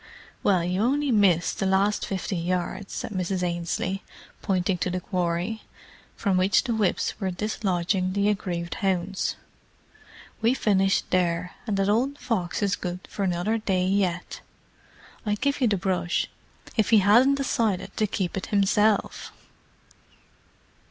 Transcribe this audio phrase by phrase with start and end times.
[0.41, 3.43] "Well, you only missed the last fifty yards," said Mrs.
[3.43, 4.03] Ainslie,
[4.41, 5.61] pointing to the quarry,
[6.15, 9.35] from which the whips were dislodging the aggrieved hounds.
[10.41, 14.41] "We finished there; and that old fox is good for another day yet.
[15.23, 16.25] I'd give you the brush,
[16.75, 19.31] if he hadn't decided to keep it himself."